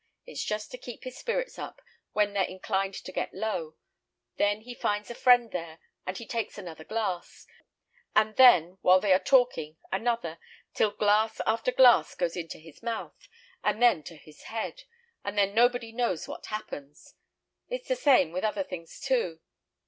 It 0.25 0.31
is 0.31 0.43
just 0.43 0.71
to 0.71 0.79
keep 0.79 1.03
his 1.03 1.15
spirits 1.19 1.59
up 1.59 1.79
when 2.11 2.33
they're 2.33 2.41
inclined 2.43 2.95
to 2.95 3.11
get 3.11 3.35
low; 3.35 3.75
then 4.37 4.61
he 4.61 4.73
finds 4.73 5.11
a 5.11 5.13
friend 5.13 5.51
there, 5.51 5.77
and 6.07 6.17
he 6.17 6.25
takes 6.25 6.57
another 6.57 6.83
glass; 6.83 7.45
and 8.15 8.35
then, 8.35 8.79
while 8.81 8.99
they 8.99 9.13
are 9.13 9.19
talking, 9.19 9.77
another, 9.91 10.39
till 10.73 10.89
glass 10.89 11.39
after 11.45 11.71
glass 11.71 12.15
goes 12.15 12.35
into 12.35 12.57
his 12.57 12.81
mouth, 12.81 13.29
and 13.63 13.79
then 13.79 14.01
to 14.05 14.15
his 14.17 14.41
head, 14.45 14.85
and 15.23 15.37
then 15.37 15.53
nobody 15.53 15.91
knows 15.91 16.27
what 16.27 16.47
happens. 16.47 17.13
It's 17.69 17.87
the 17.87 17.95
same 17.95 18.31
with 18.31 18.43
other 18.43 18.63
things 18.63 18.99
too. 18.99 19.39